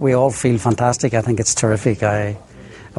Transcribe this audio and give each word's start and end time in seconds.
We 0.00 0.12
all 0.12 0.30
feel 0.30 0.58
fantastic. 0.58 1.12
I 1.12 1.22
think 1.22 1.40
it's 1.40 1.56
terrific. 1.56 2.04
I, 2.04 2.36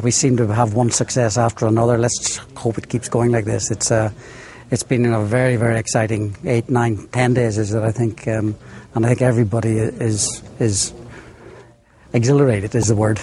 we 0.02 0.10
seem 0.10 0.36
to 0.36 0.46
have 0.48 0.74
one 0.74 0.90
success 0.90 1.38
after 1.38 1.66
another. 1.66 1.96
Let's 1.96 2.36
hope 2.54 2.76
it 2.76 2.90
keeps 2.90 3.08
going 3.08 3.32
like 3.32 3.46
this. 3.46 3.70
It's 3.70 3.90
uh, 3.90 4.10
it's 4.70 4.84
been 4.84 5.06
a 5.06 5.22
very 5.22 5.56
very 5.56 5.78
exciting 5.78 6.36
eight, 6.44 6.68
nine, 6.68 7.08
ten 7.10 7.32
days. 7.32 7.56
Is 7.56 7.72
it? 7.72 7.82
I 7.82 7.90
think, 7.90 8.28
um, 8.28 8.54
and 8.94 9.06
I 9.06 9.08
think 9.08 9.22
everybody 9.22 9.78
is 9.78 10.42
is 10.58 10.92
exhilarated. 12.12 12.74
Is 12.74 12.88
the 12.88 12.96
word. 12.96 13.18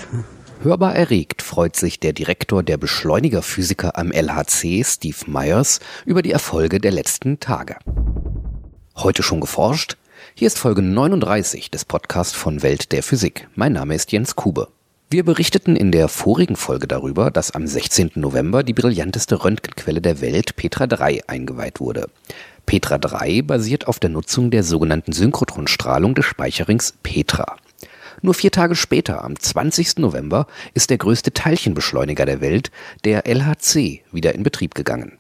Hörbar 0.63 0.95
erregt 0.95 1.43
freut 1.43 1.75
sich 1.75 1.99
der 1.99 2.13
Direktor 2.13 2.63
der 2.63 2.77
Beschleunigerphysiker 2.77 3.95
am 3.95 4.11
LHC, 4.11 4.83
Steve 4.83 5.17
Myers, 5.27 5.79
über 6.03 6.23
die 6.23 6.31
Erfolge 6.31 6.79
der 6.79 6.93
letzten 6.93 7.39
Tage. 7.39 7.75
Heute 8.95 9.21
schon 9.21 9.39
geforscht? 9.39 9.97
Hier 10.35 10.47
ist 10.47 10.59
Folge 10.59 10.81
39 10.81 11.71
des 11.71 11.85
Podcasts 11.85 12.35
von 12.35 12.61
Welt 12.61 12.91
der 12.91 13.03
Physik. 13.03 13.47
Mein 13.55 13.73
Name 13.73 13.95
ist 13.95 14.11
Jens 14.11 14.35
Kube. 14.35 14.67
Wir 15.09 15.23
berichteten 15.23 15.75
in 15.75 15.91
der 15.91 16.09
vorigen 16.09 16.55
Folge 16.55 16.87
darüber, 16.87 17.31
dass 17.31 17.51
am 17.51 17.65
16. 17.65 18.11
November 18.15 18.61
die 18.63 18.73
brillanteste 18.73 19.43
Röntgenquelle 19.43 20.01
der 20.01 20.21
Welt 20.21 20.55
Petra 20.55 20.85
3 20.85 21.21
eingeweiht 21.27 21.79
wurde. 21.79 22.09
Petra 22.65 22.97
3 22.97 23.41
basiert 23.41 23.87
auf 23.87 23.99
der 23.99 24.09
Nutzung 24.09 24.51
der 24.51 24.63
sogenannten 24.63 25.13
Synchrotronstrahlung 25.13 26.13
des 26.13 26.25
Speicherrings 26.25 26.93
Petra. 27.03 27.55
Nur 28.21 28.33
vier 28.33 28.51
Tage 28.51 28.75
später, 28.75 29.23
am 29.23 29.39
20. 29.39 29.99
November, 29.99 30.47
ist 30.73 30.89
der 30.89 30.97
größte 30.97 31.31
Teilchenbeschleuniger 31.33 32.25
der 32.25 32.41
Welt, 32.41 32.71
der 33.05 33.27
LHC, 33.27 34.03
wieder 34.11 34.35
in 34.35 34.43
Betrieb 34.43 34.75
gegangen. 34.75 35.17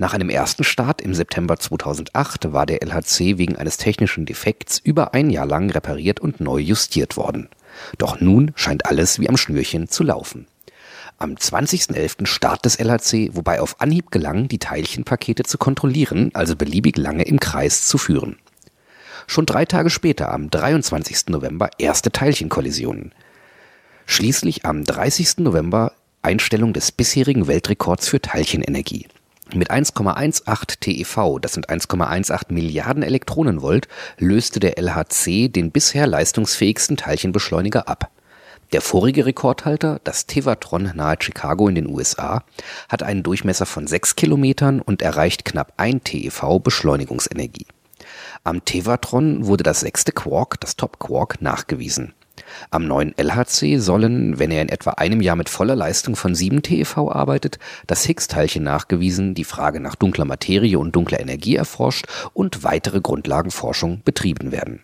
Nach 0.00 0.14
einem 0.14 0.30
ersten 0.30 0.64
Start 0.64 1.02
im 1.02 1.12
September 1.12 1.58
2008 1.58 2.54
war 2.54 2.64
der 2.64 2.82
LHC 2.82 3.36
wegen 3.36 3.56
eines 3.56 3.76
technischen 3.76 4.24
Defekts 4.24 4.78
über 4.78 5.12
ein 5.12 5.28
Jahr 5.28 5.44
lang 5.44 5.68
repariert 5.68 6.20
und 6.20 6.40
neu 6.40 6.56
justiert 6.56 7.18
worden. 7.18 7.50
Doch 7.98 8.18
nun 8.18 8.52
scheint 8.54 8.86
alles 8.86 9.20
wie 9.20 9.28
am 9.28 9.36
Schnürchen 9.36 9.88
zu 9.88 10.02
laufen. 10.02 10.46
Am 11.18 11.34
20.11. 11.34 12.24
Start 12.24 12.64
des 12.64 12.78
LHC, 12.78 13.34
wobei 13.34 13.60
auf 13.60 13.78
Anhieb 13.82 14.10
gelang, 14.10 14.48
die 14.48 14.58
Teilchenpakete 14.58 15.42
zu 15.42 15.58
kontrollieren, 15.58 16.30
also 16.32 16.56
beliebig 16.56 16.96
lange 16.96 17.24
im 17.24 17.38
Kreis 17.38 17.86
zu 17.86 17.98
führen. 17.98 18.38
Schon 19.26 19.44
drei 19.44 19.66
Tage 19.66 19.90
später, 19.90 20.32
am 20.32 20.48
23. 20.48 21.28
November, 21.28 21.68
erste 21.76 22.10
Teilchenkollisionen. 22.10 23.12
Schließlich 24.06 24.64
am 24.64 24.82
30. 24.82 25.40
November 25.40 25.92
Einstellung 26.22 26.72
des 26.72 26.90
bisherigen 26.90 27.48
Weltrekords 27.48 28.08
für 28.08 28.22
Teilchenenergie. 28.22 29.06
Mit 29.54 29.70
1,18 29.70 30.78
TeV, 30.80 31.40
das 31.40 31.54
sind 31.54 31.68
1,18 31.68 32.52
Milliarden 32.52 33.02
Elektronenvolt, 33.02 33.88
löste 34.18 34.60
der 34.60 34.78
LHC 34.78 35.48
den 35.48 35.72
bisher 35.72 36.06
leistungsfähigsten 36.06 36.96
Teilchenbeschleuniger 36.96 37.88
ab. 37.88 38.10
Der 38.72 38.80
vorige 38.80 39.26
Rekordhalter, 39.26 40.00
das 40.04 40.26
Tevatron 40.26 40.92
nahe 40.94 41.16
Chicago 41.18 41.66
in 41.66 41.74
den 41.74 41.88
USA, 41.88 42.44
hat 42.88 43.02
einen 43.02 43.24
Durchmesser 43.24 43.66
von 43.66 43.88
6 43.88 44.14
Kilometern 44.14 44.80
und 44.80 45.02
erreicht 45.02 45.44
knapp 45.44 45.72
1 45.76 46.02
TeV 46.04 46.60
Beschleunigungsenergie. 46.60 47.66
Am 48.44 48.64
Tevatron 48.64 49.46
wurde 49.46 49.64
das 49.64 49.80
sechste 49.80 50.12
Quark, 50.12 50.60
das 50.60 50.76
Top 50.76 51.00
Quark, 51.00 51.42
nachgewiesen. 51.42 52.14
Am 52.70 52.86
neuen 52.86 53.14
LHC 53.16 53.78
sollen, 53.78 54.38
wenn 54.38 54.50
er 54.50 54.62
in 54.62 54.68
etwa 54.68 54.90
einem 54.90 55.20
Jahr 55.20 55.36
mit 55.36 55.48
voller 55.48 55.76
Leistung 55.76 56.16
von 56.16 56.34
7 56.34 56.62
TeV 56.62 57.10
arbeitet, 57.10 57.58
das 57.86 58.04
Higgs-Teilchen 58.04 58.62
nachgewiesen, 58.62 59.34
die 59.34 59.44
Frage 59.44 59.80
nach 59.80 59.94
dunkler 59.94 60.24
Materie 60.24 60.78
und 60.78 60.94
dunkler 60.94 61.20
Energie 61.20 61.56
erforscht 61.56 62.06
und 62.32 62.64
weitere 62.64 63.00
Grundlagenforschung 63.00 64.02
betrieben 64.04 64.52
werden. 64.52 64.80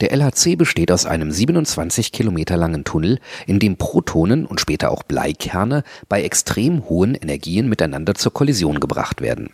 Der 0.00 0.12
LHC 0.12 0.56
besteht 0.56 0.90
aus 0.90 1.06
einem 1.06 1.30
27 1.30 2.12
Kilometer 2.12 2.56
langen 2.56 2.84
Tunnel, 2.84 3.20
in 3.46 3.58
dem 3.58 3.76
Protonen 3.76 4.44
und 4.44 4.60
später 4.60 4.90
auch 4.90 5.02
Bleikerne 5.02 5.84
bei 6.08 6.22
extrem 6.22 6.88
hohen 6.88 7.14
Energien 7.14 7.68
miteinander 7.68 8.14
zur 8.14 8.32
Kollision 8.32 8.80
gebracht 8.80 9.20
werden. 9.20 9.50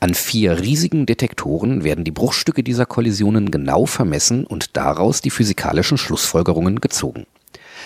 An 0.00 0.14
vier 0.14 0.60
riesigen 0.60 1.06
Detektoren 1.06 1.84
werden 1.84 2.04
die 2.04 2.10
Bruchstücke 2.10 2.62
dieser 2.62 2.86
Kollisionen 2.86 3.50
genau 3.50 3.86
vermessen 3.86 4.46
und 4.46 4.76
daraus 4.76 5.20
die 5.20 5.30
physikalischen 5.30 5.98
Schlussfolgerungen 5.98 6.80
gezogen. 6.80 7.26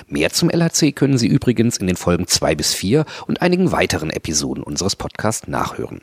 Mehr 0.09 0.31
zum 0.31 0.50
LHC 0.50 0.93
können 0.93 1.19
Sie 1.19 1.27
übrigens 1.27 1.77
in 1.78 1.87
den 1.87 1.97
Folgen 1.97 2.27
zwei 2.27 2.55
bis 2.55 2.75
vier 2.75 3.05
und 3.27 3.43
einigen 3.43 3.73
weiteren 3.73 4.11
Episoden 4.11 4.62
unseres 4.62 4.97
Podcasts 4.97 5.49
nachhören. 5.49 6.03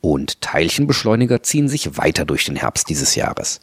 Und 0.00 0.40
Teilchenbeschleuniger 0.40 1.42
ziehen 1.42 1.68
sich 1.68 1.96
weiter 1.96 2.24
durch 2.24 2.44
den 2.44 2.56
Herbst 2.56 2.88
dieses 2.88 3.14
Jahres. 3.14 3.60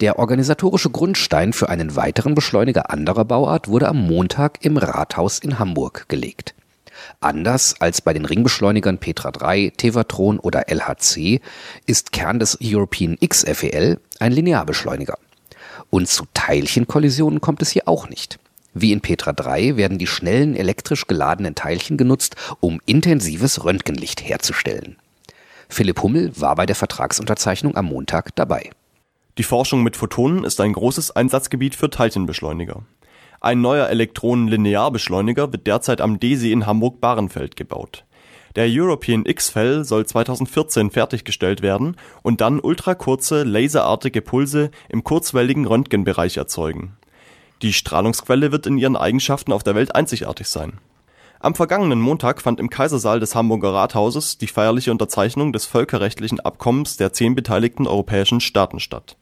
Der 0.00 0.18
organisatorische 0.18 0.90
Grundstein 0.90 1.52
für 1.52 1.68
einen 1.68 1.96
weiteren 1.96 2.34
Beschleuniger 2.34 2.90
anderer 2.90 3.24
Bauart 3.24 3.68
wurde 3.68 3.88
am 3.88 4.06
Montag 4.06 4.64
im 4.64 4.76
Rathaus 4.76 5.38
in 5.38 5.58
Hamburg 5.58 6.06
gelegt. 6.08 6.54
Anders 7.20 7.80
als 7.80 8.00
bei 8.00 8.12
den 8.12 8.24
Ringbeschleunigern 8.24 8.98
Petra 8.98 9.30
3, 9.30 9.72
Tevatron 9.76 10.38
oder 10.38 10.68
LHC 10.68 11.40
ist 11.86 12.12
Kern 12.12 12.38
des 12.38 12.58
European 12.62 13.16
XFEL 13.24 14.00
ein 14.18 14.32
Linearbeschleuniger. 14.32 15.18
Und 15.90 16.08
zu 16.08 16.24
Teilchenkollisionen 16.34 17.40
kommt 17.40 17.62
es 17.62 17.70
hier 17.70 17.88
auch 17.88 18.08
nicht. 18.08 18.38
Wie 18.74 18.92
in 18.92 19.00
Petra 19.00 19.32
3 19.32 19.76
werden 19.76 19.98
die 19.98 20.06
schnellen 20.06 20.56
elektrisch 20.56 21.06
geladenen 21.06 21.54
Teilchen 21.54 21.96
genutzt, 21.96 22.36
um 22.60 22.80
intensives 22.86 23.64
Röntgenlicht 23.64 24.26
herzustellen. 24.26 24.96
Philipp 25.68 26.02
Hummel 26.02 26.32
war 26.40 26.54
bei 26.54 26.66
der 26.66 26.76
Vertragsunterzeichnung 26.76 27.76
am 27.76 27.86
Montag 27.86 28.34
dabei. 28.34 28.70
Die 29.38 29.42
Forschung 29.42 29.82
mit 29.82 29.96
Photonen 29.96 30.44
ist 30.44 30.60
ein 30.60 30.74
großes 30.74 31.10
Einsatzgebiet 31.12 31.74
für 31.74 31.90
Teilchenbeschleuniger. 31.90 32.82
Ein 33.42 33.60
neuer 33.60 33.88
Elektronenlinearbeschleuniger 33.88 35.50
wird 35.50 35.66
derzeit 35.66 36.00
am 36.00 36.20
DESY 36.20 36.52
in 36.52 36.64
Hamburg-Bahrenfeld 36.64 37.56
gebaut. 37.56 38.04
Der 38.54 38.66
European 38.68 39.26
X-FEL 39.26 39.82
soll 39.82 40.06
2014 40.06 40.92
fertiggestellt 40.92 41.60
werden 41.60 41.96
und 42.22 42.40
dann 42.40 42.60
ultrakurze, 42.60 43.42
laserartige 43.42 44.22
Pulse 44.22 44.70
im 44.88 45.02
kurzwelligen 45.02 45.66
Röntgenbereich 45.66 46.36
erzeugen. 46.36 46.96
Die 47.62 47.72
Strahlungsquelle 47.72 48.52
wird 48.52 48.68
in 48.68 48.78
ihren 48.78 48.96
Eigenschaften 48.96 49.50
auf 49.52 49.64
der 49.64 49.74
Welt 49.74 49.92
einzigartig 49.92 50.46
sein. 50.46 50.74
Am 51.40 51.56
vergangenen 51.56 52.00
Montag 52.00 52.42
fand 52.42 52.60
im 52.60 52.70
Kaisersaal 52.70 53.18
des 53.18 53.34
Hamburger 53.34 53.74
Rathauses 53.74 54.38
die 54.38 54.46
feierliche 54.46 54.92
Unterzeichnung 54.92 55.52
des 55.52 55.66
völkerrechtlichen 55.66 56.38
Abkommens 56.38 56.96
der 56.96 57.12
zehn 57.12 57.34
beteiligten 57.34 57.88
europäischen 57.88 58.40
Staaten 58.40 58.78
statt. 58.78 59.16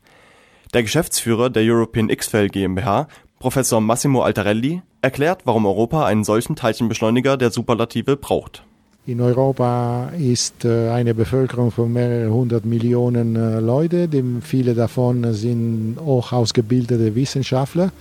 Der 0.74 0.82
Geschäftsführer 0.82 1.48
der 1.48 1.62
European 1.64 2.10
X-FEL 2.10 2.48
GmbH 2.48 3.08
Professor 3.40 3.80
Massimo 3.80 4.20
Altarelli 4.20 4.82
erklärt, 5.00 5.46
warum 5.46 5.64
Europa 5.64 6.04
einen 6.04 6.24
solchen 6.24 6.56
Teilchenbeschleuniger 6.56 7.38
der 7.38 7.50
Superlative 7.50 8.18
braucht. 8.18 8.62
In 9.06 9.22
Europa 9.22 10.10
ist 10.10 10.66
äh, 10.66 10.90
eine 10.90 11.14
Bevölkerung 11.14 11.70
von 11.70 11.90
mehreren 11.90 12.34
hundert 12.34 12.66
Millionen 12.66 13.36
äh, 13.36 13.58
Leute, 13.60 14.10
viele 14.42 14.74
davon 14.74 15.32
sind 15.32 15.96
hoch 15.98 16.32
ausgebildete 16.32 17.14
Wissenschaftler. 17.14 17.92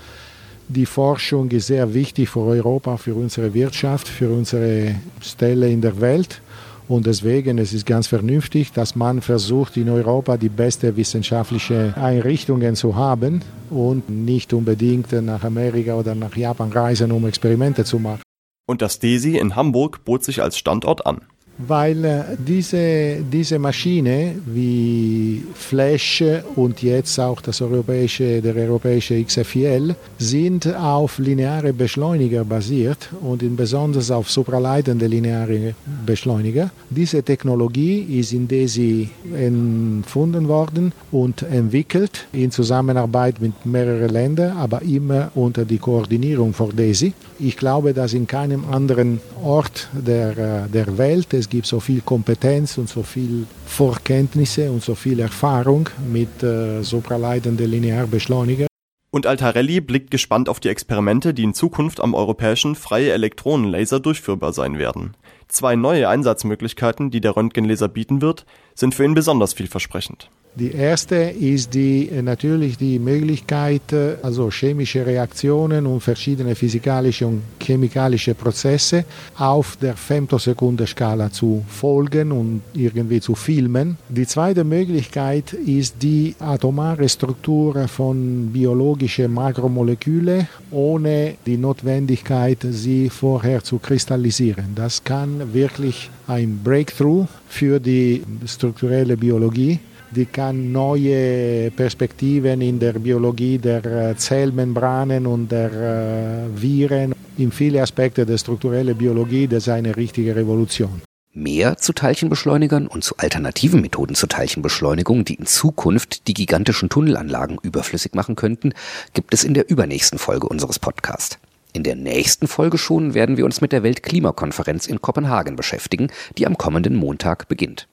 Die 0.68 0.86
Forschung 0.86 1.50
ist 1.52 1.68
sehr 1.68 1.94
wichtig 1.94 2.28
für 2.28 2.42
Europa, 2.42 2.98
für 2.98 3.16
unsere 3.16 3.54
Wirtschaft, 3.54 4.10
für 4.10 4.30
unsere 4.30 4.96
Stelle 5.22 5.70
in 5.70 5.80
der 5.80 6.02
Welt. 6.02 6.42
Und 6.90 7.06
deswegen 7.06 7.60
es 7.60 7.72
ist 7.72 7.82
es 7.82 7.86
ganz 7.86 8.08
vernünftig, 8.08 8.72
dass 8.72 8.96
man 8.96 9.22
versucht, 9.22 9.78
in 9.78 9.90
Europa 9.90 10.38
die 10.38 10.50
beste 10.50 10.98
wissenschaftliche 10.98 11.94
Einrichtungen 11.96 12.76
zu 12.76 12.96
haben 12.96 13.44
und 13.70 14.10
nicht 14.10 14.54
unbedingt 14.54 15.12
nach 15.12 15.44
Amerika 15.44 15.94
oder 15.94 16.16
nach 16.16 16.36
Japan 16.36 16.72
reisen, 16.72 17.12
um 17.12 17.28
Experimente 17.28 17.86
zu 17.86 18.00
machen. 18.00 18.24
Und 18.68 18.82
das 18.82 18.98
DESI 18.98 19.38
in 19.38 19.56
Hamburg 19.56 20.04
bot 20.04 20.24
sich 20.24 20.42
als 20.42 20.58
Standort 20.58 21.06
an 21.06 21.22
weil 21.60 22.06
äh, 22.06 22.24
diese, 22.38 23.18
diese 23.22 23.60
Maschine 23.60 24.36
wie 24.46 25.44
Flash 25.54 26.24
und 26.56 26.82
jetzt 26.82 27.20
auch 27.20 27.42
das 27.42 27.62
europäische, 27.62 28.42
der 28.42 28.56
europäische 28.56 29.22
XFIL 29.22 29.96
sind 30.18 30.74
auf 30.76 31.20
lineare 31.20 31.74
Beschleuniger 31.74 32.46
basiert 32.46 33.10
und 33.22 33.44
besonders 33.58 34.10
auf 34.10 34.32
supraleitende 34.32 35.08
lineare 35.08 35.76
Beschleuniger. 36.06 36.72
Diese 36.90 37.24
Technologie 37.24 38.20
ist 38.20 38.32
in 38.32 38.48
DESI 38.48 39.10
entfunden 39.36 40.48
worden 40.48 40.94
und 41.12 41.44
entwickelt 41.44 42.28
in 42.32 42.52
Zusammenarbeit 42.52 43.42
mit 43.42 43.66
mehreren 43.66 44.10
Ländern, 44.10 44.58
aber 44.58 44.82
immer 44.82 45.32
unter 45.36 45.66
die 45.66 45.78
Koordinierung 45.78 46.54
von 46.54 46.74
DESI. 46.74 47.14
Ich 47.40 47.58
glaube, 47.58 47.94
dass 47.94 48.14
in 48.14 48.28
keinem 48.28 48.64
anderen 48.72 49.20
Ort 49.44 49.90
der, 49.94 50.38
äh, 50.38 50.70
der 50.70 50.98
Welt 50.98 51.34
es 51.34 51.49
gibt 51.50 51.66
so 51.66 51.80
viel 51.80 52.02
Kompetenz 52.02 52.78
und 52.78 52.90
so 52.90 53.04
viel 53.04 53.46
Vorkenntnisse 53.66 54.72
und 54.72 54.84
so 54.84 54.96
viel 54.96 55.20
Erfahrung 55.20 55.90
mit 56.12 56.44
äh, 56.44 56.82
supraleitenden 56.84 57.70
Linearbeschleuniger. 57.70 58.68
Und 59.12 59.26
Altarelli 59.26 59.82
blickt 59.82 60.12
gespannt 60.12 60.50
auf 60.50 60.60
die 60.60 60.70
Experimente, 60.70 61.34
die 61.34 61.44
in 61.44 61.56
Zukunft 61.56 62.00
am 62.00 62.14
europäischen 62.14 62.76
freie 62.76 63.12
Elektronenlaser 63.12 64.00
durchführbar 64.00 64.54
sein 64.54 64.78
werden. 64.78 65.18
Zwei 65.48 65.76
neue 65.76 66.08
Einsatzmöglichkeiten, 66.08 67.10
die 67.10 67.22
der 67.22 67.36
Röntgenlaser 67.36 67.88
bieten 67.88 68.22
wird, 68.22 68.46
sind 68.76 68.94
für 68.94 69.04
ihn 69.04 69.16
besonders 69.16 69.54
vielversprechend. 69.54 70.30
Die 70.56 70.72
erste 70.72 71.16
ist 71.16 71.74
die, 71.74 72.10
natürlich 72.22 72.78
die 72.78 72.98
Möglichkeit, 73.00 73.82
also 74.24 74.50
chemische 74.50 75.06
Reaktionen 75.06 75.86
und 75.86 76.02
verschiedene 76.02 76.56
physikalische 76.56 77.28
und 77.28 77.44
chemikalische 77.62 78.34
Prozesse 78.34 79.06
auf 79.38 79.78
der 79.78 79.96
Femtosekundenskala 79.96 81.32
zu 81.32 81.64
folgen 81.68 82.32
und 82.32 82.62
irgendwie 82.74 83.22
zu 83.22 83.36
filmen. 83.36 83.98
Die 84.10 84.26
zweite 84.26 84.64
Möglichkeit 84.64 85.54
ist 85.54 85.96
die 86.02 86.36
atomare 86.40 87.08
Struktur 87.08 87.88
von 87.88 88.50
biologischen 88.52 89.34
Makromolekülen 89.34 90.48
ohne 90.72 91.36
die 91.46 91.58
Notwendigkeit, 91.58 92.66
sie 92.70 93.10
vorher 93.10 93.64
zu 93.64 93.78
kristallisieren. 93.78 94.74
Das 94.76 95.04
kann 95.04 95.54
wirklich 95.54 96.10
ein 96.28 96.60
Breakthrough 96.64 97.28
für 97.48 97.80
die 97.80 98.24
strukturelle 98.46 99.16
Biologie 99.16 99.80
die 100.12 100.26
kann 100.26 100.72
neue 100.72 101.72
Perspektiven 101.72 102.62
in 102.62 102.80
der 102.80 102.94
Biologie 102.94 103.58
der 103.58 103.86
äh, 103.86 104.16
Zellmembranen 104.16 105.26
und 105.26 105.52
der 105.52 105.72
äh, 105.72 106.62
Viren 106.62 107.14
in 107.38 107.52
viele 107.52 107.82
Aspekte 107.82 108.26
der 108.26 108.38
strukturellen 108.38 108.98
Biologie, 108.98 109.48
das 109.48 109.64
ist 109.64 109.70
eine 109.70 109.96
richtige 109.96 110.36
Revolution. 110.36 111.02
Mehr 111.32 111.78
zu 111.78 111.94
Teilchenbeschleunigern 111.94 112.88
und 112.88 113.04
zu 113.04 113.16
alternativen 113.18 113.82
Methoden 113.82 114.16
zur 114.16 114.30
Teilchenbeschleunigung, 114.30 115.26
die 115.26 115.36
in 115.36 115.46
Zukunft 115.46 116.28
die 116.28 116.34
gigantischen 116.34 116.90
Tunnelanlagen 116.90 117.60
überflüssig 117.62 118.16
machen 118.16 118.36
könnten, 118.36 118.74
gibt 119.14 119.34
es 119.34 119.44
in 119.44 119.54
der 119.54 119.70
übernächsten 119.70 120.18
Folge 120.18 120.48
unseres 120.48 120.80
Podcasts. 120.80 121.38
In 121.72 121.84
der 121.84 121.96
nächsten 121.96 122.48
Folge 122.48 122.80
schon 122.80 123.14
werden 123.14 123.38
wir 123.38 123.46
uns 123.46 123.62
mit 123.62 123.72
der 123.72 123.84
Weltklimakonferenz 123.84 124.88
in 124.88 125.02
Kopenhagen 125.02 125.56
beschäftigen, 125.56 126.08
die 126.38 126.48
am 126.48 126.58
kommenden 126.58 126.96
Montag 126.96 127.48
beginnt. 127.48 127.88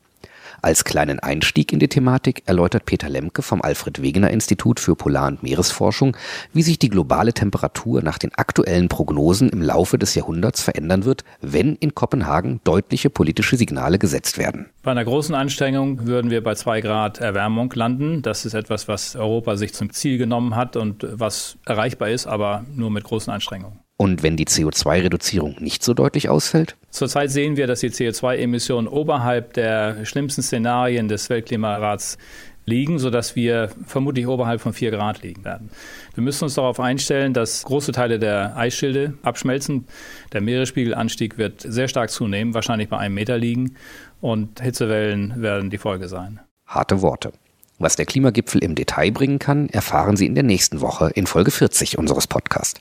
Als 0.63 0.85
kleinen 0.85 1.21
Einstieg 1.21 1.73
in 1.73 1.79
die 1.79 1.89
Thematik 1.89 2.43
erläutert 2.47 2.87
Peter 2.87 3.09
Lemke 3.09 3.43
vom 3.43 3.63
Alfred 3.63 4.03
Wegener 4.03 4.31
Institut 4.31 4.81
für 4.81 4.97
Polar- 4.97 5.29
und 5.29 5.43
Meeresforschung, 5.43 6.17
wie 6.53 6.63
sich 6.63 6.79
die 6.79 6.89
globale 6.89 7.33
Temperatur 7.33 8.03
nach 8.03 8.19
den 8.19 8.35
aktuellen 8.35 8.89
Prognosen 8.89 9.49
im 9.49 9.63
Laufe 9.63 9.99
des 9.99 10.15
Jahrhunderts 10.15 10.63
verändern 10.63 11.05
wird, 11.05 11.25
wenn 11.41 11.77
in 11.77 11.95
Kopenhagen 11.95 12.61
deutliche 12.65 13.11
politische 13.11 13.57
Signale 13.57 13.99
gesetzt 13.99 14.39
werden. 14.39 14.71
Bei 14.83 14.91
einer 14.91 15.05
großen 15.05 15.35
Anstrengung 15.35 16.07
würden 16.07 16.31
wir 16.31 16.43
bei 16.43 16.55
zwei 16.55 16.81
Grad 16.81 17.19
Erwärmung 17.19 17.73
landen. 17.75 18.23
Das 18.23 18.47
ist 18.47 18.55
etwas, 18.55 18.89
was 18.89 19.17
Europa 19.17 19.57
sich 19.57 19.75
zum 19.75 19.93
Ziel 19.93 20.19
genommen 20.19 20.57
hat 20.57 20.77
und 20.77 21.07
was 21.11 21.59
erreichbar 21.67 22.11
ist, 22.11 22.27
aber 22.27 22.65
nur 22.75 22.91
mit 22.91 23.05
großen 23.05 23.33
Anstrengungen. 23.33 23.81
Und 23.99 24.23
wenn 24.23 24.37
die 24.37 24.47
CO2-Reduzierung 24.47 25.57
nicht 25.59 25.83
so 25.83 25.95
deutlich 25.95 26.29
ausfällt? 26.29 26.77
Zurzeit 26.97 27.31
sehen 27.31 27.59
wir, 27.59 27.67
dass 27.67 27.81
die 27.81 27.91
CO2-Emissionen 27.91 28.89
oberhalb 28.89 29.53
der 29.53 30.07
schlimmsten 30.07 30.41
Szenarien 30.41 31.09
des 31.09 31.29
Weltklimarats 31.29 32.17
liegen, 32.65 32.99
sodass 32.99 33.37
wir 33.37 33.69
vermutlich 33.85 34.27
oberhalb 34.27 34.63
von 34.63 34.73
4 34.73 34.93
Grad 34.93 35.23
liegen 35.23 35.45
werden. 35.45 35.69
Wir 36.15 36.23
müssen 36.23 36.45
uns 36.45 36.55
darauf 36.55 36.81
einstellen, 36.81 37.35
dass 37.35 37.65
große 37.65 37.93
Teile 37.93 38.19
der 38.19 38.57
Eisschilde 38.57 39.13
abschmelzen. 39.23 39.87
Der 40.33 40.41
Meeresspiegelanstieg 40.41 41.37
wird 41.37 41.61
sehr 41.61 41.89
stark 41.89 42.09
zunehmen, 42.09 42.55
wahrscheinlich 42.55 42.89
bei 42.89 42.97
einem 42.97 43.15
Meter 43.15 43.37
liegen 43.37 43.77
und 44.23 44.63
Hitzewellen 44.63 45.43
werden 45.43 45.69
die 45.69 45.77
Folge 45.77 46.09
sein. 46.09 46.41
Harte 46.67 47.03
Worte. 47.03 47.33
Was 47.79 47.97
der 47.97 48.07
Klimagipfel 48.07 48.65
im 48.65 48.75
Detail 48.75 49.11
bringen 49.11 49.39
kann, 49.39 49.69
erfahren 49.69 50.17
Sie 50.17 50.25
in 50.25 50.35
der 50.35 50.45
nächsten 50.45 50.81
Woche 50.81 51.11
in 51.15 51.27
Folge 51.27 51.51
40 51.51 51.99
unseres 51.99 52.27
Podcasts. 52.27 52.81